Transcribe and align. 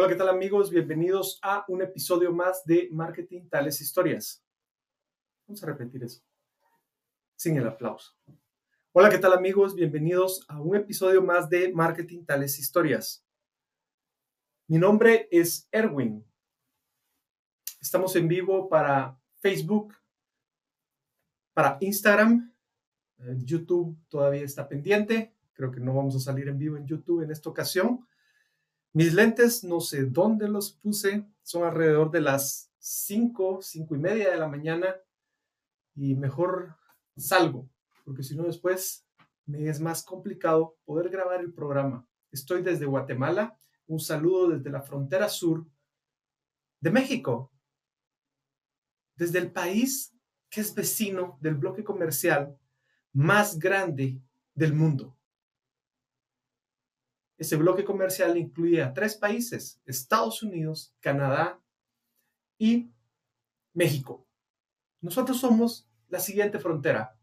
Hola, 0.00 0.06
¿qué 0.06 0.14
tal 0.14 0.28
amigos? 0.28 0.70
Bienvenidos 0.70 1.40
a 1.42 1.64
un 1.66 1.82
episodio 1.82 2.32
más 2.32 2.64
de 2.64 2.88
Marketing 2.92 3.48
Tales 3.48 3.80
Historias. 3.80 4.44
Vamos 5.44 5.60
a 5.60 5.66
repetir 5.66 6.04
eso, 6.04 6.22
sin 7.34 7.56
el 7.56 7.66
aplauso. 7.66 8.12
Hola, 8.92 9.10
¿qué 9.10 9.18
tal 9.18 9.32
amigos? 9.32 9.74
Bienvenidos 9.74 10.44
a 10.46 10.60
un 10.60 10.76
episodio 10.76 11.20
más 11.20 11.50
de 11.50 11.72
Marketing 11.72 12.24
Tales 12.24 12.60
Historias. 12.60 13.26
Mi 14.68 14.78
nombre 14.78 15.26
es 15.32 15.66
Erwin. 15.72 16.24
Estamos 17.80 18.14
en 18.14 18.28
vivo 18.28 18.68
para 18.68 19.18
Facebook, 19.40 19.96
para 21.54 21.76
Instagram. 21.80 22.54
YouTube 23.38 23.98
todavía 24.08 24.44
está 24.44 24.68
pendiente. 24.68 25.34
Creo 25.54 25.72
que 25.72 25.80
no 25.80 25.92
vamos 25.92 26.14
a 26.14 26.20
salir 26.20 26.46
en 26.46 26.56
vivo 26.56 26.76
en 26.76 26.86
YouTube 26.86 27.22
en 27.22 27.32
esta 27.32 27.50
ocasión. 27.50 28.06
Mis 28.98 29.14
lentes, 29.14 29.62
no 29.62 29.78
sé 29.78 30.06
dónde 30.06 30.48
los 30.48 30.72
puse, 30.72 31.24
son 31.44 31.62
alrededor 31.62 32.10
de 32.10 32.20
las 32.20 32.72
5, 32.80 33.60
5 33.62 33.94
y 33.94 33.98
media 34.00 34.32
de 34.32 34.36
la 34.36 34.48
mañana 34.48 34.92
y 35.94 36.16
mejor 36.16 36.74
salgo, 37.16 37.70
porque 38.04 38.24
si 38.24 38.34
no 38.34 38.42
después 38.42 39.06
me 39.46 39.68
es 39.68 39.78
más 39.78 40.02
complicado 40.02 40.76
poder 40.84 41.10
grabar 41.10 41.38
el 41.38 41.52
programa. 41.52 42.08
Estoy 42.32 42.62
desde 42.62 42.86
Guatemala, 42.86 43.56
un 43.86 44.00
saludo 44.00 44.48
desde 44.48 44.68
la 44.68 44.82
frontera 44.82 45.28
sur 45.28 45.64
de 46.80 46.90
México, 46.90 47.52
desde 49.14 49.38
el 49.38 49.52
país 49.52 50.12
que 50.50 50.60
es 50.60 50.74
vecino 50.74 51.38
del 51.40 51.54
bloque 51.54 51.84
comercial 51.84 52.58
más 53.12 53.60
grande 53.60 54.20
del 54.54 54.72
mundo. 54.74 55.17
Ese 57.38 57.56
bloque 57.56 57.84
comercial 57.84 58.36
incluye 58.36 58.82
a 58.82 58.92
tres 58.92 59.14
países, 59.14 59.80
Estados 59.86 60.42
Unidos, 60.42 60.92
Canadá 60.98 61.60
y 62.58 62.90
México. 63.72 64.26
Nosotros 65.00 65.38
somos 65.38 65.88
la 66.08 66.18
siguiente 66.18 66.58
frontera. 66.58 67.16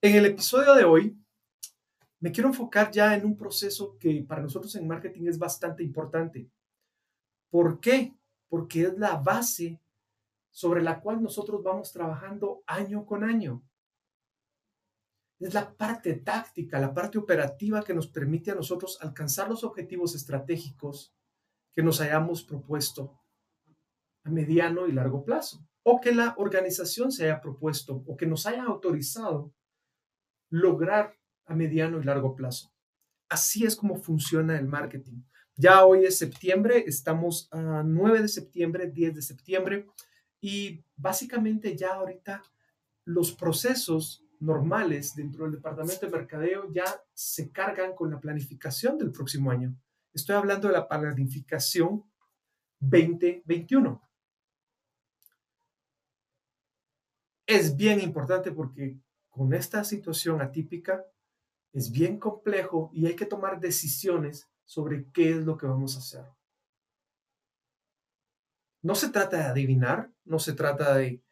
En 0.00 0.16
el 0.16 0.26
episodio 0.26 0.74
de 0.74 0.84
hoy, 0.84 1.16
me 2.18 2.32
quiero 2.32 2.48
enfocar 2.48 2.90
ya 2.90 3.14
en 3.14 3.24
un 3.24 3.36
proceso 3.36 3.96
que 3.98 4.24
para 4.26 4.42
nosotros 4.42 4.74
en 4.74 4.88
marketing 4.88 5.28
es 5.28 5.38
bastante 5.38 5.84
importante. 5.84 6.50
¿Por 7.48 7.78
qué? 7.78 8.12
Porque 8.48 8.82
es 8.82 8.98
la 8.98 9.16
base 9.16 9.80
sobre 10.50 10.82
la 10.82 11.00
cual 11.00 11.22
nosotros 11.22 11.62
vamos 11.62 11.92
trabajando 11.92 12.64
año 12.66 13.06
con 13.06 13.22
año 13.22 13.62
es 15.38 15.54
la 15.54 15.76
parte 15.76 16.14
táctica, 16.14 16.80
la 16.80 16.94
parte 16.94 17.18
operativa 17.18 17.82
que 17.82 17.94
nos 17.94 18.08
permite 18.08 18.50
a 18.50 18.54
nosotros 18.54 18.98
alcanzar 19.00 19.48
los 19.48 19.64
objetivos 19.64 20.14
estratégicos 20.14 21.14
que 21.74 21.82
nos 21.82 22.00
hayamos 22.00 22.42
propuesto 22.42 23.20
a 24.24 24.30
mediano 24.30 24.86
y 24.86 24.92
largo 24.92 25.24
plazo, 25.24 25.66
o 25.82 26.00
que 26.00 26.12
la 26.12 26.34
organización 26.38 27.12
se 27.12 27.24
haya 27.24 27.40
propuesto 27.40 28.02
o 28.06 28.16
que 28.16 28.26
nos 28.26 28.46
haya 28.46 28.64
autorizado 28.64 29.52
lograr 30.50 31.16
a 31.44 31.54
mediano 31.54 32.00
y 32.00 32.04
largo 32.04 32.34
plazo. 32.34 32.72
Así 33.28 33.64
es 33.64 33.76
como 33.76 33.96
funciona 33.96 34.58
el 34.58 34.66
marketing. 34.66 35.22
Ya 35.54 35.84
hoy 35.84 36.04
es 36.04 36.18
septiembre, 36.18 36.84
estamos 36.86 37.48
a 37.52 37.82
9 37.82 38.22
de 38.22 38.28
septiembre, 38.28 38.90
10 38.90 39.14
de 39.14 39.22
septiembre, 39.22 39.86
y 40.40 40.84
básicamente 40.96 41.76
ya 41.76 41.94
ahorita 41.94 42.42
los 43.04 43.32
procesos 43.32 44.25
normales 44.40 45.14
dentro 45.14 45.44
del 45.44 45.54
departamento 45.54 46.06
de 46.06 46.12
mercadeo 46.12 46.72
ya 46.72 46.84
se 47.14 47.50
cargan 47.50 47.94
con 47.94 48.10
la 48.10 48.20
planificación 48.20 48.98
del 48.98 49.12
próximo 49.12 49.50
año. 49.50 49.76
Estoy 50.12 50.36
hablando 50.36 50.68
de 50.68 50.74
la 50.74 50.88
planificación 50.88 52.04
2021. 52.80 54.02
Es 57.46 57.76
bien 57.76 58.00
importante 58.00 58.50
porque 58.52 58.98
con 59.28 59.54
esta 59.54 59.84
situación 59.84 60.40
atípica 60.40 61.04
es 61.72 61.90
bien 61.92 62.18
complejo 62.18 62.90
y 62.92 63.06
hay 63.06 63.14
que 63.14 63.26
tomar 63.26 63.60
decisiones 63.60 64.48
sobre 64.64 65.10
qué 65.12 65.30
es 65.30 65.44
lo 65.44 65.56
que 65.56 65.66
vamos 65.66 65.94
a 65.94 65.98
hacer. 65.98 66.24
No 68.82 68.94
se 68.94 69.10
trata 69.10 69.36
de 69.36 69.44
adivinar, 69.44 70.10
no 70.24 70.38
se 70.38 70.54
trata 70.54 70.96
de 70.96 71.22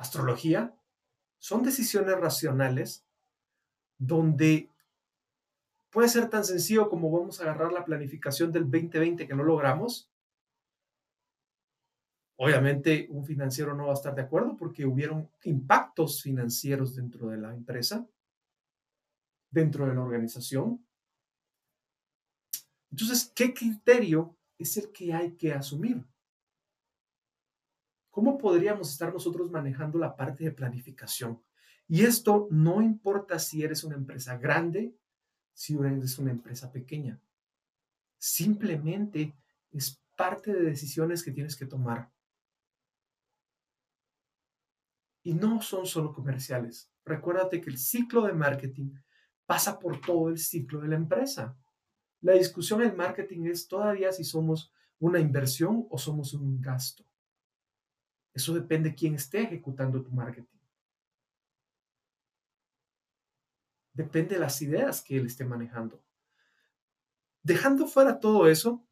astrología, 0.00 0.74
son 1.38 1.62
decisiones 1.62 2.18
racionales 2.18 3.04
donde 3.98 4.70
puede 5.90 6.08
ser 6.08 6.28
tan 6.30 6.44
sencillo 6.44 6.88
como 6.88 7.10
vamos 7.10 7.40
a 7.40 7.44
agarrar 7.44 7.72
la 7.72 7.84
planificación 7.84 8.50
del 8.50 8.64
2020 8.64 9.26
que 9.26 9.34
no 9.34 9.42
logramos. 9.42 10.10
Obviamente 12.36 13.06
un 13.10 13.26
financiero 13.26 13.74
no 13.74 13.86
va 13.86 13.90
a 13.92 13.94
estar 13.94 14.14
de 14.14 14.22
acuerdo 14.22 14.56
porque 14.56 14.86
hubieron 14.86 15.28
impactos 15.44 16.22
financieros 16.22 16.96
dentro 16.96 17.28
de 17.28 17.36
la 17.36 17.52
empresa, 17.52 18.08
dentro 19.50 19.86
de 19.86 19.94
la 19.94 20.02
organización. 20.02 20.82
Entonces, 22.90 23.30
¿qué 23.34 23.52
criterio 23.52 24.34
es 24.58 24.76
el 24.78 24.90
que 24.90 25.12
hay 25.12 25.32
que 25.36 25.52
asumir? 25.52 26.02
¿Cómo 28.20 28.36
podríamos 28.36 28.90
estar 28.90 29.10
nosotros 29.14 29.50
manejando 29.50 29.98
la 29.98 30.14
parte 30.14 30.44
de 30.44 30.52
planificación? 30.52 31.42
Y 31.88 32.04
esto 32.04 32.48
no 32.50 32.82
importa 32.82 33.38
si 33.38 33.62
eres 33.62 33.82
una 33.82 33.96
empresa 33.96 34.36
grande, 34.36 34.94
si 35.54 35.74
eres 35.78 36.18
una 36.18 36.30
empresa 36.30 36.70
pequeña. 36.70 37.18
Simplemente 38.18 39.34
es 39.72 40.02
parte 40.18 40.52
de 40.52 40.64
decisiones 40.64 41.22
que 41.22 41.32
tienes 41.32 41.56
que 41.56 41.64
tomar. 41.64 42.12
Y 45.22 45.32
no 45.32 45.62
son 45.62 45.86
solo 45.86 46.12
comerciales. 46.12 46.90
Recuérdate 47.06 47.62
que 47.62 47.70
el 47.70 47.78
ciclo 47.78 48.26
de 48.26 48.34
marketing 48.34 48.92
pasa 49.46 49.78
por 49.78 49.98
todo 49.98 50.28
el 50.28 50.36
ciclo 50.36 50.82
de 50.82 50.88
la 50.88 50.96
empresa. 50.96 51.56
La 52.20 52.34
discusión 52.34 52.82
en 52.82 52.94
marketing 52.94 53.46
es 53.46 53.66
todavía 53.66 54.12
si 54.12 54.24
somos 54.24 54.74
una 54.98 55.20
inversión 55.20 55.86
o 55.88 55.96
somos 55.96 56.34
un 56.34 56.60
gasto. 56.60 57.09
Eso 58.32 58.54
depende 58.54 58.90
de 58.90 58.94
quién 58.94 59.14
esté 59.14 59.42
ejecutando 59.42 60.02
tu 60.02 60.10
marketing. 60.10 60.58
Depende 63.92 64.34
de 64.34 64.40
las 64.40 64.62
ideas 64.62 65.02
que 65.02 65.16
él 65.16 65.26
esté 65.26 65.44
manejando. 65.44 66.02
Dejando 67.42 67.86
fuera 67.86 68.20
todo 68.20 68.46
eso, 68.46 68.84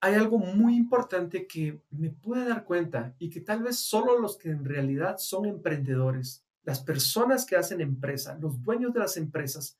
hay 0.00 0.14
algo 0.14 0.38
muy 0.38 0.76
importante 0.76 1.46
que 1.46 1.82
me 1.90 2.10
puede 2.10 2.48
dar 2.48 2.64
cuenta 2.64 3.14
y 3.18 3.30
que 3.30 3.40
tal 3.40 3.62
vez 3.62 3.78
solo 3.78 4.18
los 4.18 4.36
que 4.36 4.50
en 4.50 4.64
realidad 4.64 5.16
son 5.18 5.46
emprendedores, 5.46 6.44
las 6.62 6.80
personas 6.80 7.46
que 7.46 7.56
hacen 7.56 7.80
empresa, 7.80 8.36
los 8.40 8.62
dueños 8.62 8.92
de 8.92 9.00
las 9.00 9.16
empresas, 9.16 9.78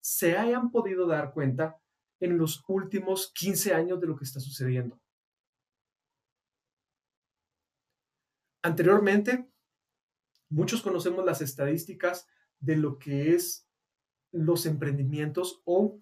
se 0.00 0.36
hayan 0.36 0.70
podido 0.70 1.06
dar 1.06 1.32
cuenta 1.32 1.78
en 2.20 2.36
los 2.36 2.64
últimos 2.66 3.32
15 3.32 3.74
años 3.74 4.00
de 4.00 4.06
lo 4.06 4.16
que 4.16 4.24
está 4.24 4.40
sucediendo. 4.40 5.00
Anteriormente, 8.64 9.46
muchos 10.48 10.80
conocemos 10.80 11.22
las 11.22 11.42
estadísticas 11.42 12.26
de 12.60 12.76
lo 12.76 12.98
que 12.98 13.34
es 13.34 13.68
los 14.32 14.64
emprendimientos 14.64 15.60
o 15.66 16.00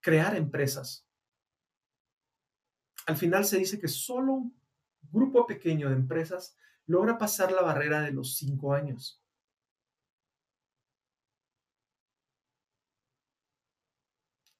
crear 0.00 0.34
empresas. 0.34 1.06
Al 3.06 3.18
final 3.18 3.44
se 3.44 3.58
dice 3.58 3.78
que 3.78 3.88
solo 3.88 4.32
un 4.32 4.58
grupo 5.02 5.46
pequeño 5.46 5.90
de 5.90 5.96
empresas 5.96 6.56
logra 6.86 7.18
pasar 7.18 7.52
la 7.52 7.60
barrera 7.60 8.00
de 8.00 8.12
los 8.12 8.38
cinco 8.38 8.72
años. 8.72 9.22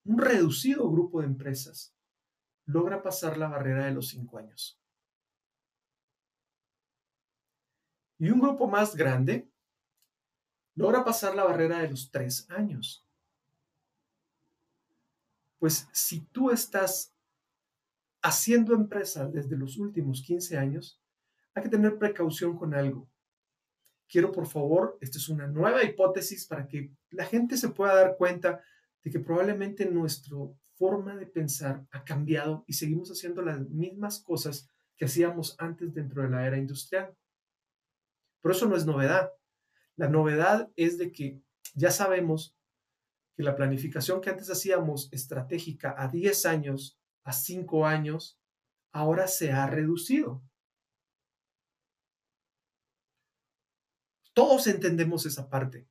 Un 0.05 0.19
reducido 0.19 0.91
grupo 0.91 1.23
de 1.23 1.29
empresas 1.29 1.97
logra 2.67 3.03
pasar 3.03 3.39
la 3.39 3.49
barrera 3.49 3.87
de 3.87 3.93
los 3.93 4.09
cinco 4.09 4.37
años. 4.37 4.79
Y 8.19 8.31
un 8.31 8.41
grupo 8.41 8.67
más 8.67 8.95
grande 8.95 9.49
logra 10.75 11.05
pasar 11.05 11.35
la 11.35 11.45
barrera 11.45 11.81
de 11.81 11.91
los 11.91 12.11
tres 12.11 12.49
años. 12.51 13.07
Pues 15.59 15.89
si 15.93 16.21
tú 16.21 16.51
estás 16.51 17.15
haciendo 18.23 18.75
empresa 18.75 19.27
desde 19.27 19.57
los 19.57 19.77
últimos 19.79 20.23
15 20.23 20.59
años, 20.59 21.01
hay 21.55 21.63
que 21.63 21.69
tener 21.69 21.99
precaución 21.99 22.57
con 22.57 22.75
algo. 22.75 23.09
Quiero, 24.09 24.31
por 24.31 24.47
favor, 24.47 24.99
esta 25.01 25.19
es 25.19 25.29
una 25.29 25.47
nueva 25.47 25.83
hipótesis 25.83 26.47
para 26.47 26.67
que 26.69 26.93
la 27.11 27.25
gente 27.25 27.57
se 27.57 27.71
pueda 27.71 27.95
dar 27.95 28.17
cuenta 28.17 28.63
de 29.03 29.11
que 29.11 29.21
probablemente 29.21 29.87
nuestra 29.87 30.37
forma 30.75 31.17
de 31.17 31.27
pensar 31.27 31.87
ha 31.91 32.05
cambiado 32.05 32.65
y 32.67 32.75
seguimos 32.75 33.11
haciendo 33.11 33.43
las 33.43 33.61
mismas 33.71 34.21
cosas 34.21 34.69
que 34.97 35.07
hacíamos 35.07 35.57
antes 35.59 35.93
dentro 35.95 36.23
de 36.23 36.31
la 36.31 36.47
era 36.47 36.59
industrial. 36.59 37.17
Pero 38.47 38.55
eso 38.55 38.69
no 38.69 38.77
es 38.77 38.87
novedad. 38.87 39.33
La 39.97 40.09
novedad 40.09 40.71
es 40.77 40.99
de 40.99 41.11
que 41.11 41.43
ya 41.75 41.91
sabemos 41.91 42.57
que 43.35 43.43
la 43.43 43.57
planificación 43.57 44.21
que 44.21 44.31
antes 44.31 44.49
hacíamos 44.49 45.13
estratégica 45.13 45.97
a 45.99 46.07
10 46.07 46.47
años, 46.47 46.97
a 47.25 47.33
5 47.33 47.87
años, 47.87 48.39
ahora 48.93 49.27
se 49.27 49.51
ha 49.51 49.67
reducido. 49.67 50.45
Todos 54.33 54.69
entendemos 54.69 55.27
esa 55.27 55.51
parte. 55.51 55.89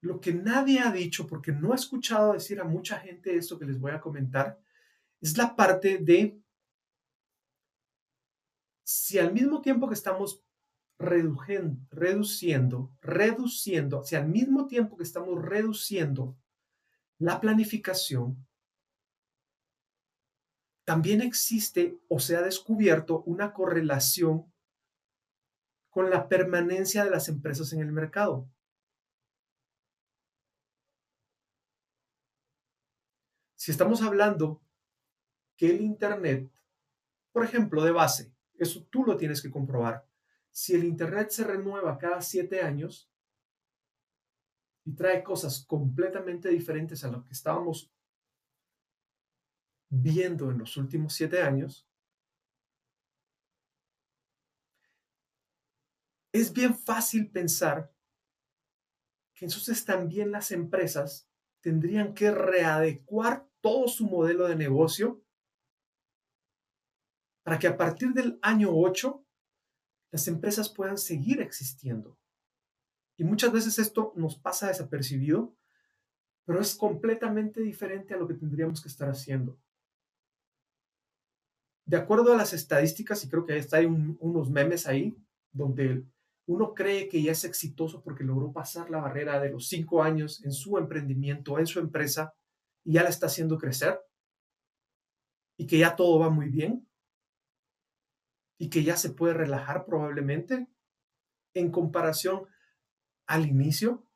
Lo 0.00 0.22
que 0.22 0.32
nadie 0.32 0.80
ha 0.80 0.90
dicho, 0.90 1.26
porque 1.26 1.52
no 1.52 1.72
he 1.72 1.76
escuchado 1.76 2.32
decir 2.32 2.62
a 2.62 2.64
mucha 2.64 2.98
gente 2.98 3.36
esto 3.36 3.58
que 3.58 3.66
les 3.66 3.78
voy 3.78 3.92
a 3.92 4.00
comentar, 4.00 4.58
es 5.20 5.36
la 5.36 5.54
parte 5.54 5.98
de 5.98 6.40
si 8.84 9.18
al 9.18 9.32
mismo 9.32 9.62
tiempo 9.62 9.88
que 9.88 9.94
estamos 9.94 10.44
reduciendo, 10.98 12.94
reduciendo, 13.00 14.04
si 14.04 14.14
al 14.14 14.28
mismo 14.28 14.66
tiempo 14.66 14.96
que 14.96 15.02
estamos 15.02 15.42
reduciendo 15.42 16.36
la 17.18 17.40
planificación, 17.40 18.46
también 20.84 21.22
existe 21.22 21.98
o 22.08 22.20
se 22.20 22.36
ha 22.36 22.42
descubierto 22.42 23.22
una 23.22 23.54
correlación 23.54 24.52
con 25.88 26.10
la 26.10 26.28
permanencia 26.28 27.04
de 27.04 27.10
las 27.10 27.28
empresas 27.28 27.72
en 27.72 27.80
el 27.80 27.90
mercado. 27.90 28.50
Si 33.54 33.70
estamos 33.70 34.02
hablando 34.02 34.60
que 35.56 35.70
el 35.70 35.80
Internet, 35.80 36.50
por 37.32 37.44
ejemplo, 37.44 37.82
de 37.82 37.92
base, 37.92 38.33
eso 38.58 38.86
tú 38.90 39.04
lo 39.04 39.16
tienes 39.16 39.42
que 39.42 39.50
comprobar. 39.50 40.06
Si 40.50 40.74
el 40.74 40.84
Internet 40.84 41.30
se 41.30 41.44
renueva 41.44 41.98
cada 41.98 42.20
siete 42.20 42.60
años 42.60 43.10
y 44.84 44.94
trae 44.94 45.22
cosas 45.22 45.64
completamente 45.66 46.48
diferentes 46.48 47.04
a 47.04 47.10
lo 47.10 47.24
que 47.24 47.32
estábamos 47.32 47.92
viendo 49.88 50.50
en 50.50 50.58
los 50.58 50.76
últimos 50.76 51.14
siete 51.14 51.40
años, 51.42 51.88
es 56.32 56.52
bien 56.52 56.76
fácil 56.76 57.30
pensar 57.30 57.92
que 59.34 59.46
entonces 59.46 59.84
también 59.84 60.30
las 60.30 60.50
empresas 60.50 61.28
tendrían 61.60 62.14
que 62.14 62.30
readecuar 62.30 63.48
todo 63.60 63.88
su 63.88 64.06
modelo 64.06 64.46
de 64.46 64.56
negocio 64.56 65.23
para 67.44 67.58
que 67.58 67.68
a 67.68 67.76
partir 67.76 68.12
del 68.12 68.38
año 68.42 68.70
8 68.72 69.24
las 70.10 70.26
empresas 70.28 70.68
puedan 70.68 70.98
seguir 70.98 71.40
existiendo. 71.40 72.18
Y 73.16 73.24
muchas 73.24 73.52
veces 73.52 73.78
esto 73.78 74.12
nos 74.16 74.36
pasa 74.36 74.68
desapercibido, 74.68 75.54
pero 76.44 76.60
es 76.60 76.74
completamente 76.74 77.60
diferente 77.60 78.14
a 78.14 78.16
lo 78.16 78.26
que 78.26 78.34
tendríamos 78.34 78.82
que 78.82 78.88
estar 78.88 79.08
haciendo. 79.08 79.58
De 81.86 81.96
acuerdo 81.96 82.32
a 82.32 82.36
las 82.36 82.52
estadísticas, 82.52 83.22
y 83.24 83.28
creo 83.28 83.44
que 83.44 83.56
está 83.56 83.76
hay 83.76 83.86
unos 83.86 84.50
memes 84.50 84.86
ahí, 84.86 85.16
donde 85.52 86.04
uno 86.46 86.74
cree 86.74 87.08
que 87.08 87.22
ya 87.22 87.32
es 87.32 87.44
exitoso 87.44 88.02
porque 88.02 88.24
logró 88.24 88.52
pasar 88.52 88.90
la 88.90 89.00
barrera 89.00 89.38
de 89.38 89.50
los 89.50 89.68
cinco 89.68 90.02
años 90.02 90.42
en 90.44 90.52
su 90.52 90.78
emprendimiento, 90.78 91.58
en 91.58 91.66
su 91.66 91.78
empresa, 91.78 92.34
y 92.84 92.94
ya 92.94 93.02
la 93.02 93.10
está 93.10 93.26
haciendo 93.26 93.58
crecer 93.58 94.00
y 95.56 95.66
que 95.66 95.78
ya 95.78 95.96
todo 95.96 96.18
va 96.18 96.30
muy 96.30 96.48
bien 96.48 96.86
y 98.58 98.70
que 98.70 98.82
ya 98.84 98.96
se 98.96 99.10
puede 99.10 99.34
relajar 99.34 99.84
probablemente 99.84 100.68
en 101.54 101.70
comparación 101.70 102.46
al 103.26 103.46
inicio, 103.46 104.06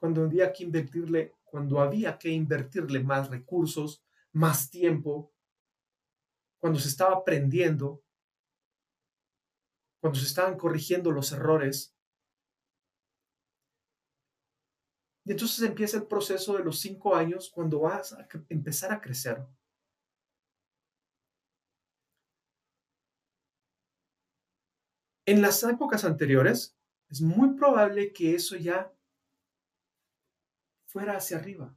cuando 0.00 0.22
había 0.22 0.52
que 0.52 0.64
invertirle, 0.64 1.34
cuando 1.44 1.80
había 1.80 2.18
que 2.18 2.30
invertirle 2.30 3.00
más 3.00 3.30
recursos, 3.30 4.04
más 4.32 4.70
tiempo, 4.70 5.32
cuando 6.60 6.78
se 6.78 6.88
estaba 6.88 7.16
aprendiendo, 7.16 8.02
cuando 10.00 10.18
se 10.18 10.26
estaban 10.26 10.56
corrigiendo 10.56 11.10
los 11.10 11.32
errores, 11.32 11.98
Y 15.28 15.32
entonces 15.32 15.60
empieza 15.60 15.98
el 15.98 16.06
proceso 16.06 16.56
de 16.56 16.64
los 16.64 16.80
cinco 16.80 17.14
años 17.14 17.50
cuando 17.54 17.80
vas 17.80 18.14
a 18.14 18.26
empezar 18.48 18.92
a 18.92 19.00
crecer. 19.02 19.44
En 25.28 25.42
las 25.42 25.62
épocas 25.62 26.06
anteriores, 26.06 26.74
es 27.10 27.20
muy 27.20 27.50
probable 27.50 28.14
que 28.14 28.34
eso 28.34 28.56
ya 28.56 28.90
fuera 30.86 31.18
hacia 31.18 31.36
arriba. 31.36 31.76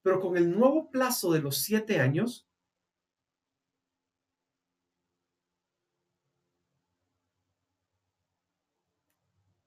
Pero 0.00 0.20
con 0.22 0.38
el 0.38 0.58
nuevo 0.58 0.90
plazo 0.90 1.30
de 1.32 1.42
los 1.42 1.58
siete 1.58 2.00
años, 2.00 2.48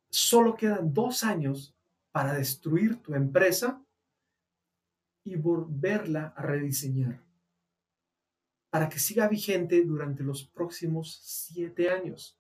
solo 0.10 0.56
quedan 0.56 0.92
dos 0.96 1.24
años 1.24 1.76
para 2.12 2.34
destruir 2.34 2.96
tu 3.04 3.14
empresa 3.14 3.86
y 5.24 5.36
volverla 5.36 6.34
a 6.36 6.42
rediseñar 6.42 7.22
para 8.72 8.90
que 8.90 9.00
siga 9.00 9.28
vigente 9.28 9.84
durante 9.84 10.24
los 10.24 10.44
próximos 10.44 11.20
siete 11.24 11.90
años. 11.90 12.38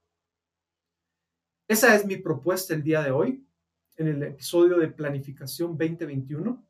Esa 1.67 1.93
es 1.95 2.05
mi 2.05 2.15
propuesta 2.15 2.73
el 2.73 2.81
día 2.81 3.01
de 3.03 3.11
hoy, 3.11 3.45
en 3.97 4.07
el 4.07 4.23
episodio 4.23 4.77
de 4.77 4.87
Planificación 4.87 5.77
2021, 5.77 6.65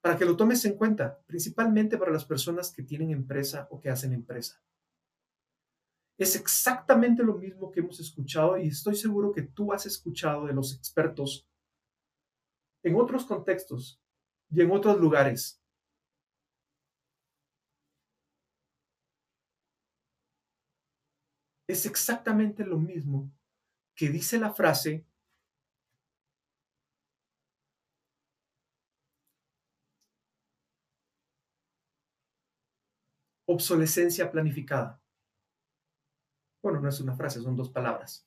para 0.00 0.16
que 0.16 0.24
lo 0.24 0.36
tomes 0.36 0.64
en 0.64 0.74
cuenta, 0.74 1.20
principalmente 1.26 1.98
para 1.98 2.12
las 2.12 2.24
personas 2.24 2.72
que 2.72 2.82
tienen 2.82 3.10
empresa 3.10 3.68
o 3.70 3.78
que 3.78 3.90
hacen 3.90 4.14
empresa. 4.14 4.62
Es 6.16 6.34
exactamente 6.34 7.22
lo 7.22 7.34
mismo 7.34 7.70
que 7.70 7.80
hemos 7.80 8.00
escuchado 8.00 8.56
y 8.56 8.68
estoy 8.68 8.96
seguro 8.96 9.32
que 9.32 9.42
tú 9.42 9.70
has 9.70 9.84
escuchado 9.84 10.46
de 10.46 10.54
los 10.54 10.74
expertos 10.74 11.46
en 12.82 12.96
otros 12.96 13.26
contextos 13.26 14.00
y 14.48 14.62
en 14.62 14.70
otros 14.70 14.98
lugares. 14.98 15.62
Es 21.68 21.84
exactamente 21.84 22.64
lo 22.64 22.78
mismo 22.78 23.30
que 23.94 24.08
dice 24.10 24.38
la 24.38 24.52
frase 24.52 25.04
obsolescencia 33.46 34.30
planificada. 34.30 35.00
Bueno, 36.62 36.80
no 36.80 36.88
es 36.88 37.00
una 37.00 37.14
frase, 37.14 37.40
son 37.40 37.56
dos 37.56 37.70
palabras. 37.70 38.26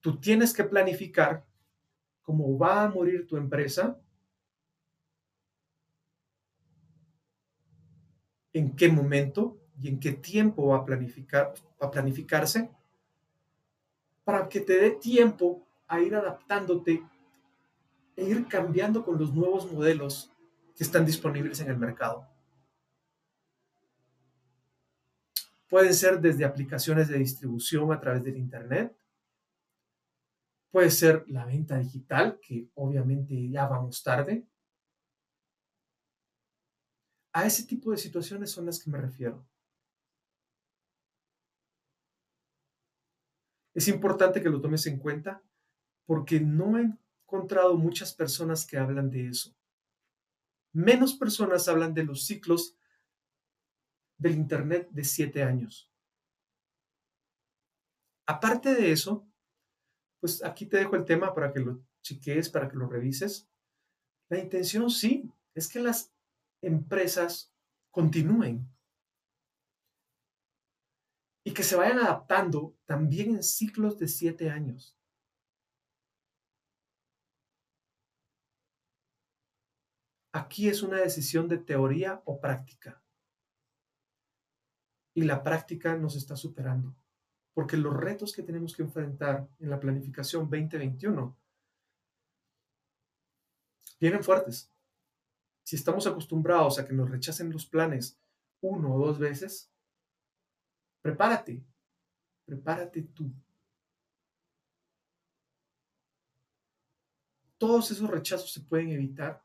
Tú 0.00 0.18
tienes 0.20 0.52
que 0.52 0.64
planificar 0.64 1.44
cómo 2.22 2.56
va 2.56 2.84
a 2.84 2.88
morir 2.88 3.26
tu 3.26 3.36
empresa, 3.36 4.00
en 8.52 8.76
qué 8.76 8.88
momento 8.88 9.61
y 9.80 9.88
en 9.88 9.98
qué 9.98 10.12
tiempo 10.12 10.68
va 10.68 10.78
a, 10.78 10.84
planificar, 10.84 11.54
a 11.80 11.90
planificarse, 11.90 12.70
para 14.24 14.48
que 14.48 14.60
te 14.60 14.78
dé 14.78 14.90
tiempo 14.92 15.66
a 15.86 16.00
ir 16.00 16.14
adaptándote 16.14 17.02
e 18.16 18.24
ir 18.24 18.46
cambiando 18.46 19.04
con 19.04 19.18
los 19.18 19.32
nuevos 19.32 19.70
modelos 19.70 20.30
que 20.76 20.84
están 20.84 21.04
disponibles 21.04 21.60
en 21.60 21.70
el 21.70 21.76
mercado. 21.76 22.26
Pueden 25.68 25.94
ser 25.94 26.20
desde 26.20 26.44
aplicaciones 26.44 27.08
de 27.08 27.18
distribución 27.18 27.92
a 27.92 28.00
través 28.00 28.22
del 28.22 28.36
Internet. 28.36 28.94
Puede 30.70 30.90
ser 30.90 31.24
la 31.28 31.46
venta 31.46 31.78
digital, 31.78 32.38
que 32.40 32.68
obviamente 32.74 33.48
ya 33.48 33.66
vamos 33.66 34.02
tarde. 34.02 34.46
A 37.32 37.46
ese 37.46 37.64
tipo 37.64 37.90
de 37.90 37.96
situaciones 37.96 38.50
son 38.50 38.66
las 38.66 38.82
que 38.82 38.90
me 38.90 38.98
refiero. 38.98 39.46
Es 43.74 43.88
importante 43.88 44.42
que 44.42 44.50
lo 44.50 44.60
tomes 44.60 44.86
en 44.86 44.98
cuenta 44.98 45.42
porque 46.06 46.40
no 46.40 46.78
he 46.78 46.82
encontrado 46.82 47.76
muchas 47.76 48.12
personas 48.12 48.66
que 48.66 48.76
hablan 48.76 49.10
de 49.10 49.28
eso. 49.28 49.54
Menos 50.72 51.14
personas 51.14 51.68
hablan 51.68 51.94
de 51.94 52.04
los 52.04 52.26
ciclos 52.26 52.76
del 54.18 54.34
Internet 54.34 54.88
de 54.90 55.04
siete 55.04 55.42
años. 55.42 55.90
Aparte 58.26 58.74
de 58.74 58.92
eso, 58.92 59.26
pues 60.20 60.44
aquí 60.44 60.66
te 60.66 60.76
dejo 60.76 60.96
el 60.96 61.04
tema 61.04 61.34
para 61.34 61.52
que 61.52 61.60
lo 61.60 61.82
cheques, 62.02 62.48
para 62.48 62.68
que 62.68 62.76
lo 62.76 62.86
revises. 62.88 63.48
La 64.28 64.38
intención 64.38 64.90
sí 64.90 65.30
es 65.54 65.68
que 65.68 65.80
las 65.80 66.12
empresas 66.62 67.52
continúen. 67.90 68.71
Y 71.44 71.52
que 71.52 71.62
se 71.62 71.76
vayan 71.76 71.98
adaptando 71.98 72.76
también 72.86 73.30
en 73.30 73.42
ciclos 73.42 73.98
de 73.98 74.08
siete 74.08 74.50
años. 74.50 74.96
Aquí 80.32 80.68
es 80.68 80.82
una 80.82 80.98
decisión 80.98 81.48
de 81.48 81.58
teoría 81.58 82.22
o 82.24 82.40
práctica. 82.40 83.02
Y 85.14 85.22
la 85.24 85.42
práctica 85.42 85.94
nos 85.96 86.16
está 86.16 86.36
superando, 86.36 86.96
porque 87.52 87.76
los 87.76 87.94
retos 87.94 88.32
que 88.32 88.42
tenemos 88.42 88.74
que 88.74 88.82
enfrentar 88.82 89.46
en 89.58 89.68
la 89.68 89.78
planificación 89.78 90.48
2021 90.48 91.36
vienen 94.00 94.24
fuertes. 94.24 94.72
Si 95.64 95.76
estamos 95.76 96.06
acostumbrados 96.06 96.78
a 96.78 96.86
que 96.86 96.94
nos 96.94 97.10
rechacen 97.10 97.52
los 97.52 97.66
planes 97.66 98.18
uno 98.62 98.94
o 98.94 99.06
dos 99.06 99.18
veces, 99.18 99.71
prepárate, 101.02 101.62
prepárate 102.46 103.02
tú. 103.02 103.30
Todos 107.58 107.90
esos 107.90 108.10
rechazos 108.10 108.52
se 108.52 108.60
pueden 108.60 108.90
evitar 108.90 109.44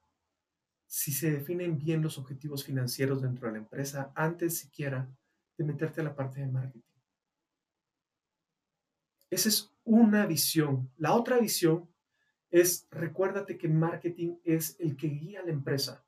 si 0.88 1.12
se 1.12 1.32
definen 1.32 1.78
bien 1.78 2.02
los 2.02 2.18
objetivos 2.18 2.64
financieros 2.64 3.22
dentro 3.22 3.48
de 3.48 3.54
la 3.54 3.60
empresa 3.60 4.12
antes 4.16 4.58
siquiera 4.58 5.08
de 5.58 5.66
meterte 5.66 6.02
a 6.02 6.06
la 6.06 6.16
parte 6.16 6.40
de 6.40 6.48
marketing. 6.48 6.82
Esa 9.30 9.50
es 9.50 9.76
una 9.84 10.26
visión. 10.26 10.90
La 10.98 11.14
otra 11.14 11.38
visión 11.40 11.90
es, 12.50 12.88
recuérdate 12.90 13.58
que 13.58 13.68
marketing 13.68 14.38
es 14.44 14.78
el 14.80 14.96
que 14.96 15.08
guía 15.08 15.42
a 15.42 15.44
la 15.44 15.52
empresa. 15.52 16.06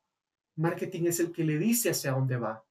Marketing 0.55 1.03
es 1.03 1.19
el 1.19 1.31
que 1.31 1.43
le 1.43 1.57
dice 1.57 1.89
hacia 1.89 2.11
dónde 2.11 2.37
va. 2.37 2.65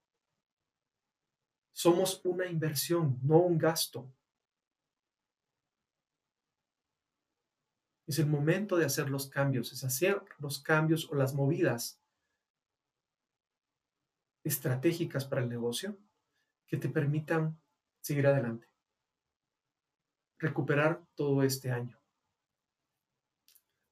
Somos 1.78 2.20
una 2.25 2.44
inversión, 2.47 3.20
no 3.23 3.38
un 3.38 3.56
gasto. 3.56 4.12
Es 8.04 8.18
el 8.18 8.26
momento 8.26 8.76
de 8.76 8.85
hacer 8.85 9.08
los 9.08 9.28
cambios, 9.28 9.73
es 9.73 9.85
hacer 9.85 10.20
los 10.40 10.61
cambios 10.61 11.08
o 11.08 11.14
las 11.14 11.35
movidas 11.35 12.00
estratégicas 14.42 15.25
para 15.25 15.40
el 15.40 15.49
negocio 15.49 15.97
que 16.66 16.78
te 16.78 16.88
permitan 16.88 17.56
seguir 18.00 18.26
adelante, 18.26 18.68
recuperar 20.40 21.06
todo 21.14 21.44
este 21.44 21.70
año. 21.70 21.97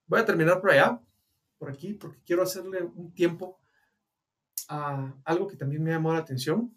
Voy 0.08 0.18
a 0.18 0.26
terminar 0.26 0.60
por 0.60 0.72
allá, 0.72 1.00
por 1.56 1.70
aquí, 1.70 1.94
porque 1.94 2.20
quiero 2.24 2.42
hacerle 2.42 2.82
un 2.82 3.14
tiempo 3.14 3.60
a 4.66 5.14
algo 5.22 5.46
que 5.46 5.56
también 5.56 5.84
me 5.84 5.92
llamó 5.92 6.12
la 6.12 6.18
atención 6.18 6.75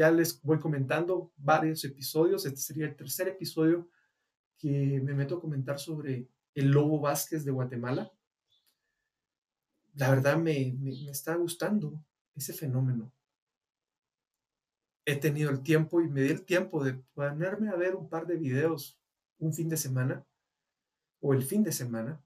ya 0.00 0.10
les 0.10 0.40
voy 0.42 0.58
comentando 0.58 1.30
varios 1.36 1.84
episodios. 1.84 2.46
Este 2.46 2.58
sería 2.58 2.86
el 2.86 2.96
tercer 2.96 3.28
episodio 3.28 3.86
que 4.56 4.98
me 5.04 5.12
meto 5.12 5.36
a 5.36 5.40
comentar 5.42 5.78
sobre 5.78 6.26
el 6.54 6.70
Lobo 6.70 7.00
Vázquez 7.00 7.44
de 7.44 7.50
Guatemala. 7.50 8.10
La 9.92 10.08
verdad 10.08 10.38
me, 10.38 10.74
me, 10.80 11.10
está 11.10 11.34
gustando 11.34 12.02
ese 12.34 12.54
fenómeno. 12.54 13.12
He 15.04 15.16
tenido 15.16 15.50
el 15.50 15.62
tiempo 15.62 16.00
y 16.00 16.08
me 16.08 16.22
di 16.22 16.30
el 16.30 16.46
tiempo 16.46 16.82
de 16.82 16.94
ponerme 17.12 17.68
a 17.68 17.76
ver 17.76 17.94
un 17.94 18.08
par 18.08 18.26
de 18.26 18.38
videos 18.38 18.98
un 19.38 19.52
fin 19.52 19.68
de 19.68 19.76
semana 19.76 20.26
o 21.20 21.34
el 21.34 21.42
fin 21.42 21.62
de 21.62 21.72
semana. 21.72 22.24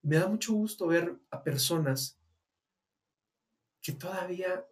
Me 0.00 0.16
da 0.16 0.26
mucho 0.26 0.54
gusto 0.54 0.86
ver 0.86 1.20
a 1.28 1.44
personas 1.44 2.18
que 3.82 3.92
todavía 3.92 4.66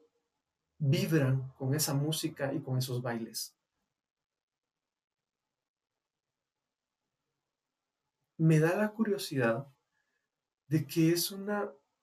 vibran 0.80 1.52
con 1.58 1.74
esa 1.74 1.94
música 1.94 2.52
y 2.52 2.60
con 2.60 2.78
esos 2.78 3.02
bailes. 3.02 3.54
Me 8.38 8.58
da 8.58 8.74
la 8.74 8.90
curiosidad 8.90 9.68
de 10.66 10.86
que 10.86 11.12
es 11.12 11.30
un 11.30 11.46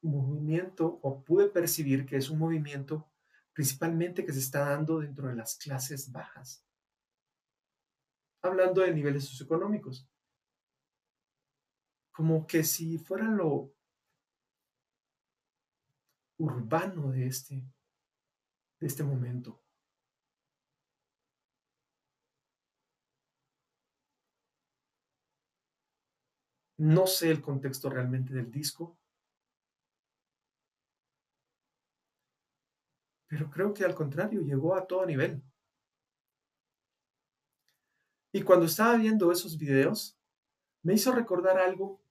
movimiento, 0.01 0.99
o 1.01 1.23
pude 1.23 1.49
percibir 1.49 2.05
que 2.05 2.17
es 2.17 2.29
un 2.29 2.37
movimiento 2.37 3.09
principalmente 3.53 4.23
que 4.23 4.31
se 4.31 4.39
está 4.39 4.69
dando 4.69 4.99
dentro 4.99 5.27
de 5.27 5.35
las 5.35 5.57
clases 5.57 6.11
bajas, 6.11 6.63
hablando 8.43 8.81
de 8.81 8.93
niveles 8.93 9.25
socioeconómicos. 9.25 10.07
Como 12.11 12.45
que 12.45 12.63
si 12.63 12.99
fuera 12.99 13.25
lo 13.25 13.73
urbano 16.37 17.09
de 17.09 17.25
este 17.25 17.63
de 18.79 18.87
este 18.87 19.03
momento. 19.03 19.61
No 26.79 27.07
sé 27.07 27.31
el 27.31 27.41
contexto 27.41 27.89
realmente 27.89 28.33
del 28.33 28.51
disco, 28.51 28.97
pero 33.27 33.49
creo 33.49 33.73
que 33.73 33.83
al 33.83 33.95
contrario, 33.95 34.41
llegó 34.41 34.75
a 34.75 34.85
todo 34.87 35.05
nivel. 35.05 35.43
Y 38.31 38.43
cuando 38.43 38.65
estaba 38.65 38.95
viendo 38.97 39.31
esos 39.31 39.57
videos, 39.57 40.17
me 40.83 40.93
hizo 40.93 41.11
recordar 41.11 41.57
algo 41.57 42.01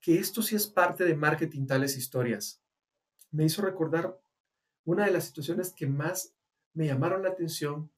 que 0.00 0.18
esto 0.18 0.42
sí 0.42 0.56
es 0.56 0.66
parte 0.66 1.04
de 1.04 1.14
marketing 1.14 1.66
tales 1.66 1.96
historias. 1.96 2.62
Me 3.30 3.44
hizo 3.44 3.62
recordar 3.62 4.20
una 4.84 5.06
de 5.06 5.12
las 5.12 5.24
situaciones 5.26 5.72
que 5.72 5.86
más 5.86 6.34
me 6.74 6.86
llamaron 6.86 7.22
la 7.22 7.30
atención 7.30 7.90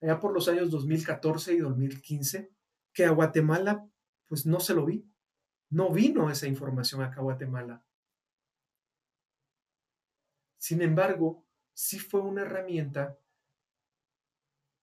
allá 0.00 0.18
por 0.18 0.32
los 0.32 0.48
años 0.48 0.70
2014 0.70 1.54
y 1.54 1.58
2015, 1.58 2.50
que 2.92 3.04
a 3.04 3.10
Guatemala 3.10 3.88
pues 4.26 4.46
no 4.46 4.60
se 4.60 4.74
lo 4.74 4.84
vi. 4.84 5.04
No 5.70 5.92
vino 5.92 6.30
esa 6.30 6.46
información 6.46 7.02
acá 7.02 7.20
a 7.20 7.24
Guatemala. 7.24 7.84
Sin 10.58 10.82
embargo, 10.82 11.44
sí 11.72 11.98
fue 11.98 12.20
una 12.20 12.42
herramienta 12.42 13.18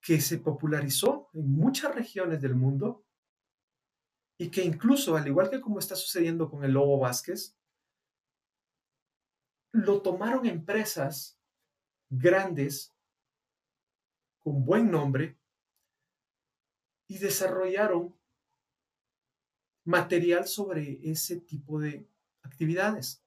que 0.02 0.22
se 0.22 0.38
popularizó 0.38 1.30
en 1.34 1.52
muchas 1.52 1.94
regiones 1.94 2.42
del 2.42 2.56
mundo 2.56 3.06
y 4.38 4.50
que 4.50 4.64
incluso, 4.64 5.16
al 5.16 5.28
igual 5.28 5.50
que 5.50 5.60
como 5.60 5.80
está 5.80 5.96
sucediendo 5.96 6.50
con 6.50 6.64
el 6.64 6.72
Lobo 6.72 7.00
Vázquez, 7.00 7.58
lo 9.78 10.02
tomaron 10.02 10.48
empresas 10.48 11.40
grandes 12.10 12.96
con 14.40 14.66
buen 14.66 14.90
nombre 14.90 15.38
y 17.08 17.20
desarrollaron 17.20 18.16
material 19.84 20.48
sobre 20.48 21.00
ese 21.04 21.40
tipo 21.42 21.80
de 21.80 22.10
actividades. 22.42 23.24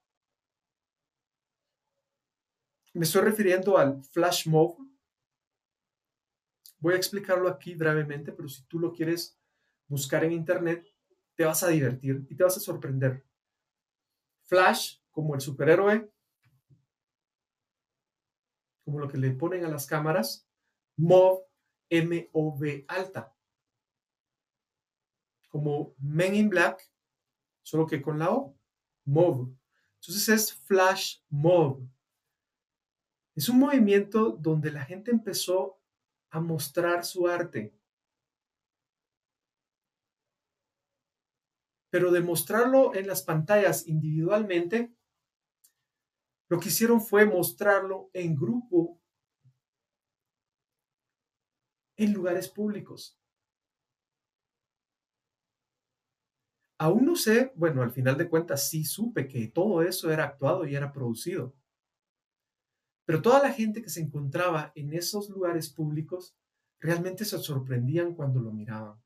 Me 2.95 3.05
estoy 3.05 3.23
refiriendo 3.23 3.79
al 3.79 4.03
flash 4.05 4.49
mob. 4.49 4.77
Voy 6.79 6.95
a 6.95 6.97
explicarlo 6.97 7.49
aquí 7.49 7.75
brevemente, 7.77 8.33
pero 8.33 8.49
si 8.49 8.65
tú 8.65 8.81
lo 8.81 8.93
quieres 8.93 9.39
buscar 9.87 10.25
en 10.25 10.33
internet, 10.33 10.85
te 11.37 11.45
vas 11.45 11.63
a 11.63 11.69
divertir 11.69 12.27
y 12.29 12.35
te 12.35 12.43
vas 12.43 12.57
a 12.57 12.61
sorprender. 12.61 13.25
Flash, 14.43 14.99
como 15.11 15.35
el 15.37 15.41
superhéroe, 15.41 16.11
como 18.91 18.99
lo 18.99 19.09
que 19.09 19.19
le 19.19 19.31
ponen 19.31 19.65
a 19.65 19.69
las 19.69 19.87
cámaras, 19.87 20.49
MOV, 20.97 21.45
M-O-V 21.91 22.85
alta. 22.89 23.33
Como 25.49 25.95
Men 25.99 26.35
in 26.35 26.49
Black, 26.49 26.91
solo 27.63 27.87
que 27.87 28.03
con 28.03 28.19
la 28.19 28.33
O, 28.33 28.59
MOV. 29.05 29.55
Entonces 29.95 30.29
es 30.29 30.53
Flash 30.65 31.21
MOV. 31.29 31.89
Es 33.37 33.49
un 33.49 33.61
movimiento 33.61 34.33
donde 34.33 34.73
la 34.73 34.85
gente 34.85 35.13
empezó 35.13 35.81
a 36.31 36.41
mostrar 36.41 37.05
su 37.05 37.29
arte. 37.29 37.73
Pero 41.91 42.11
demostrarlo 42.11 42.93
en 42.97 43.07
las 43.07 43.23
pantallas 43.23 43.87
individualmente 43.87 44.93
lo 46.51 46.59
que 46.59 46.69
hicieron 46.69 47.01
fue 47.01 47.25
mostrarlo 47.25 48.11
en 48.13 48.35
grupo 48.35 49.01
en 51.97 52.13
lugares 52.13 52.49
públicos. 52.49 53.17
Aún 56.79 57.05
no 57.05 57.15
sé, 57.15 57.53
bueno, 57.55 57.83
al 57.83 57.93
final 57.93 58.17
de 58.17 58.29
cuentas 58.29 58.69
sí 58.69 58.85
supe 58.85 59.29
que 59.29 59.47
todo 59.47 59.83
eso 59.83 60.11
era 60.11 60.25
actuado 60.25 60.67
y 60.67 60.75
era 60.75 60.93
producido. 60.93 61.55
Pero 63.05 63.23
toda 63.23 63.43
la 63.43 63.53
gente 63.53 63.83
que 63.83 63.91
se 63.91 64.01
encontraba 64.01 64.73
en 64.75 64.93
esos 64.93 65.29
lugares 65.29 65.69
públicos 65.69 66.37
realmente 66.81 67.25
se 67.25 67.39
sorprendían 67.39 68.15
cuando 68.15 68.41
lo 68.41 68.51
miraban. 68.51 69.01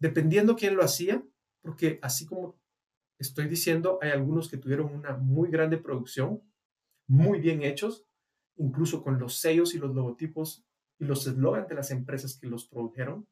Dependiendo 0.00 0.56
quién 0.56 0.74
lo 0.74 0.82
hacía, 0.82 1.22
porque 1.60 2.00
así 2.02 2.26
como 2.26 2.58
estoy 3.20 3.48
diciendo, 3.48 3.98
hay 4.00 4.10
algunos 4.10 4.48
que 4.48 4.56
tuvieron 4.56 4.92
una 4.92 5.16
muy 5.16 5.50
grande 5.50 5.76
producción, 5.76 6.42
muy 7.06 7.38
bien 7.38 7.62
hechos, 7.62 8.06
incluso 8.56 9.02
con 9.02 9.18
los 9.18 9.36
sellos 9.36 9.74
y 9.74 9.78
los 9.78 9.94
logotipos 9.94 10.64
y 10.98 11.04
los 11.04 11.26
eslogans 11.26 11.68
de 11.68 11.74
las 11.74 11.90
empresas 11.90 12.36
que 12.36 12.46
los 12.46 12.66
produjeron. 12.66 13.28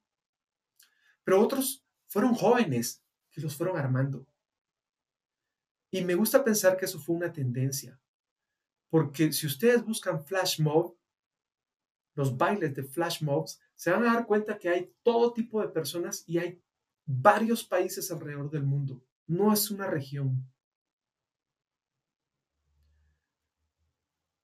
Pero 1.25 1.41
otros 1.41 1.85
fueron 2.07 2.35
jóvenes 2.35 3.03
que 3.31 3.41
los 3.41 3.57
fueron 3.57 3.79
armando. 3.79 4.27
Y 5.91 6.05
me 6.05 6.15
gusta 6.15 6.45
pensar 6.45 6.77
que 6.77 6.85
eso 6.85 6.99
fue 6.99 7.17
una 7.17 7.33
tendencia, 7.33 7.99
porque 8.91 9.33
si 9.33 9.47
ustedes 9.47 9.83
buscan 9.83 10.23
flash 10.23 10.61
mob, 10.61 10.97
los 12.15 12.37
bailes 12.37 12.75
de 12.75 12.83
flash 12.83 13.23
mobs, 13.23 13.59
se 13.75 13.91
van 13.91 14.03
a 14.03 14.13
dar 14.13 14.27
cuenta 14.27 14.59
que 14.59 14.69
hay 14.69 14.93
todo 15.03 15.33
tipo 15.33 15.63
de 15.63 15.69
personas 15.69 16.25
y 16.27 16.39
hay 16.39 16.61
varios 17.07 17.65
países 17.65 18.11
alrededor 18.11 18.51
del 18.51 18.65
mundo. 18.65 19.03
No 19.29 19.53
es 19.53 19.71
una 19.71 19.87
región. 19.87 20.51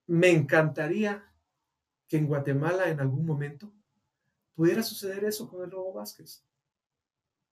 Me 0.06 0.30
encantaría 0.30 1.24
que 2.06 2.18
en 2.18 2.26
Guatemala 2.26 2.90
en 2.90 3.00
algún 3.00 3.24
momento 3.24 3.72
pudiera 4.54 4.82
suceder 4.82 5.24
eso 5.24 5.48
con 5.48 5.64
el 5.64 5.70
Lobo 5.70 5.94
Vázquez. 5.94 6.44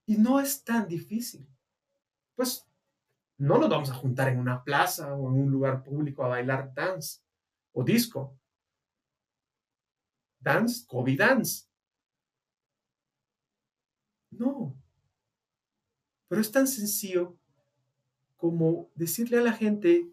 Y 0.05 0.19
no 0.19 0.41
es 0.41 0.63
tan 0.63 0.87
difícil. 0.87 1.49
Pues 2.35 2.69
no 3.39 3.57
nos 3.57 3.71
vamos 3.71 3.91
a 3.91 3.95
juntar 3.95 4.29
en 4.29 4.39
una 4.39 4.63
plaza 4.63 5.15
o 5.15 5.29
en 5.31 5.41
un 5.41 5.51
lugar 5.51 5.83
público 5.83 6.23
a 6.23 6.29
bailar 6.29 6.75
dance 6.75 7.23
o 7.73 7.83
disco. 7.83 8.39
Dance, 10.39 10.87
COVID 10.87 11.19
dance. 11.19 11.67
No. 14.31 14.82
Pero 16.33 16.41
es 16.41 16.51
tan 16.51 16.67
sencillo 16.67 17.37
como 18.39 18.91
decirle 18.95 19.37
a 19.37 19.43
la 19.43 19.53
gente 19.53 20.11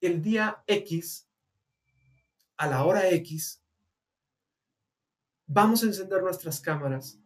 el 0.00 0.20
día 0.20 0.64
X, 0.66 1.28
a 2.56 2.66
la 2.66 2.84
hora 2.84 3.08
X, 3.10 3.62
vamos 5.46 5.84
a 5.84 5.86
encender 5.86 6.24
nuestras 6.24 6.60
cámaras, 6.60 7.20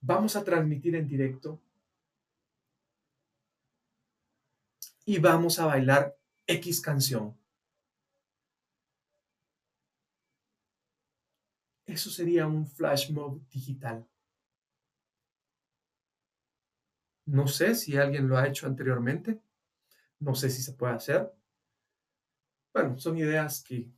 vamos 0.00 0.36
a 0.36 0.44
transmitir 0.44 0.94
en 0.94 1.08
directo 1.08 1.60
y 5.04 5.18
vamos 5.18 5.58
a 5.58 5.66
bailar 5.66 6.16
X 6.46 6.80
canción. 6.80 7.36
Eso 11.84 12.10
sería 12.10 12.46
un 12.46 12.64
flash 12.64 13.10
mob 13.10 13.44
digital. 13.48 14.06
No 17.30 17.46
sé 17.46 17.76
si 17.76 17.96
alguien 17.96 18.26
lo 18.26 18.36
ha 18.36 18.48
hecho 18.48 18.66
anteriormente. 18.66 19.40
No 20.18 20.34
sé 20.34 20.50
si 20.50 20.62
se 20.62 20.72
puede 20.72 20.94
hacer. 20.94 21.32
Bueno, 22.74 22.98
son 22.98 23.16
ideas 23.18 23.62
que 23.62 23.88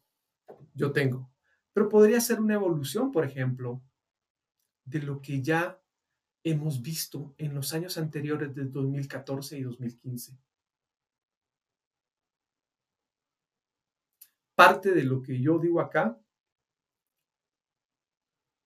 yo 0.74 0.92
tengo. 0.92 1.32
Pero 1.72 1.88
podría 1.88 2.20
ser 2.20 2.40
una 2.40 2.54
evolución, 2.54 3.10
por 3.10 3.24
ejemplo, 3.24 3.82
de 4.84 5.00
lo 5.00 5.22
que 5.22 5.40
ya 5.40 5.80
hemos 6.44 6.82
visto 6.82 7.34
en 7.38 7.54
los 7.54 7.72
años 7.72 7.96
anteriores 7.96 8.54
de 8.54 8.64
2014 8.66 9.56
y 9.56 9.62
2015. 9.62 10.38
Parte 14.54 14.92
de 14.92 15.04
lo 15.04 15.22
que 15.22 15.40
yo 15.40 15.58
digo 15.58 15.80
acá 15.80 16.20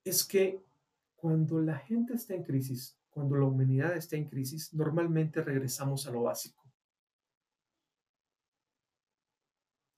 es 0.03 0.25
que 0.25 0.61
cuando 1.15 1.61
la 1.61 1.79
gente 1.79 2.15
está 2.15 2.35
en 2.35 2.43
crisis, 2.43 2.99
cuando 3.17 3.35
la 3.37 3.47
humanidad 3.47 3.97
está 3.97 4.15
en 4.17 4.29
crisis, 4.29 4.75
normalmente 4.75 5.43
regresamos 5.43 6.07
a 6.07 6.11
lo 6.11 6.25
básico. 6.25 6.63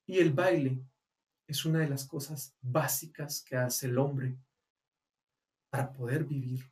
Y 0.06 0.18
el 0.20 0.32
baile 0.32 0.86
es 1.48 1.64
una 1.64 1.80
de 1.80 1.88
las 1.88 2.06
cosas 2.06 2.56
básicas 2.62 3.42
que 3.42 3.56
hace 3.56 3.88
el 3.88 3.98
hombre 3.98 4.38
para 5.68 5.92
poder 5.92 6.26
vivir. 6.26 6.62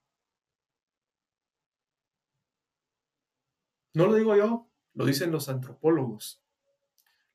No 3.94 4.06
lo 4.06 4.14
digo 4.14 4.36
yo, 4.36 4.70
lo 4.94 5.04
dicen 5.04 5.32
los 5.32 5.48
antropólogos, 5.48 6.44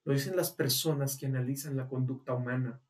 lo 0.06 0.14
dicen 0.14 0.38
las 0.38 0.52
personas 0.52 1.18
que 1.18 1.26
analizan 1.26 1.76
la 1.76 1.90
conducta 1.90 2.34
humana 2.34 2.82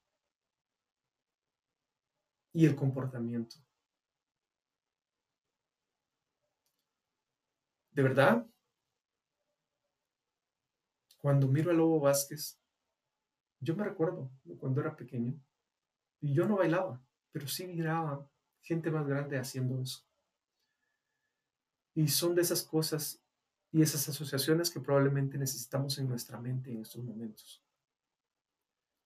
y 2.53 2.67
el 2.67 2.75
comportamiento. 2.75 3.55
De 7.91 8.03
verdad, 8.03 8.47
cuando 11.17 11.47
miro 11.47 11.71
a 11.71 11.73
Lobo 11.73 11.99
Vázquez, 11.99 12.59
yo 13.59 13.75
me 13.75 13.83
recuerdo 13.83 14.31
cuando 14.59 14.81
era 14.81 14.95
pequeño 14.95 15.39
y 16.19 16.33
yo 16.33 16.47
no 16.47 16.57
bailaba, 16.57 17.01
pero 17.31 17.47
sí 17.47 17.67
miraba 17.67 18.27
gente 18.61 18.89
más 18.89 19.05
grande 19.05 19.37
haciendo 19.37 19.79
eso. 19.79 20.03
Y 21.93 22.07
son 22.07 22.33
de 22.33 22.41
esas 22.41 22.63
cosas 22.63 23.21
y 23.71 23.81
esas 23.81 24.07
asociaciones 24.07 24.71
que 24.71 24.79
probablemente 24.79 25.37
necesitamos 25.37 25.97
en 25.97 26.07
nuestra 26.07 26.39
mente 26.39 26.71
en 26.71 26.81
estos 26.81 27.03
momentos. 27.03 27.63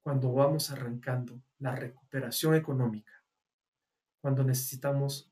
Cuando 0.03 0.31
vamos 0.31 0.69
arrancando 0.69 1.41
la 1.57 1.75
recuperación 1.75 2.53
económica, 2.55 3.11
cuando 4.21 4.43
necesitamos 4.43 5.31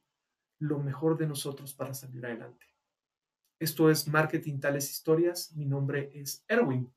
lo 0.60 0.80
mejor 0.80 1.18
de 1.18 1.28
nosotros 1.28 1.74
para 1.74 1.94
salir 1.94 2.26
adelante. 2.26 2.73
Esto 3.64 3.90
es 3.90 4.10
Marketing 4.10 4.60
Tales 4.60 4.92
Historias. 4.92 5.56
Mi 5.56 5.66
nombre 5.66 6.12
es 6.14 6.44
Erwin. 6.50 6.94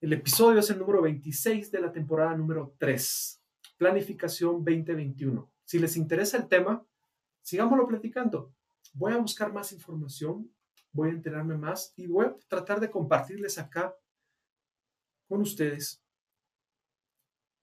El 0.00 0.12
episodio 0.12 0.60
es 0.60 0.70
el 0.70 0.78
número 0.78 1.02
26 1.02 1.72
de 1.72 1.80
la 1.80 1.90
temporada 1.90 2.36
número 2.36 2.76
3, 2.78 3.42
Planificación 3.76 4.64
2021. 4.64 5.50
Si 5.64 5.80
les 5.80 5.96
interesa 5.96 6.36
el 6.36 6.46
tema, 6.46 6.86
sigámoslo 7.42 7.84
platicando. 7.88 8.54
Voy 8.92 9.12
a 9.12 9.16
buscar 9.16 9.52
más 9.52 9.72
información, 9.72 10.48
voy 10.92 11.08
a 11.08 11.14
enterarme 11.14 11.56
más 11.56 11.92
y 11.96 12.06
voy 12.06 12.26
a 12.26 12.36
tratar 12.46 12.78
de 12.78 12.92
compartirles 12.92 13.58
acá 13.58 13.92
con 15.26 15.40
ustedes 15.40 16.00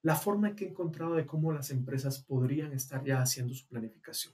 la 0.02 0.18
forma 0.18 0.58
que 0.58 0.66
he 0.66 0.68
encontrado 0.68 1.16
de 1.16 1.26
cómo 1.26 1.54
las 1.54 1.72
empresas 1.72 2.22
podrían 2.22 2.74
estar 2.74 3.02
ya 3.06 3.22
haciendo 3.22 3.54
su 3.54 3.66
planificación. 3.70 4.34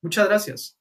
Muchas 0.00 0.26
gracias. 0.26 0.78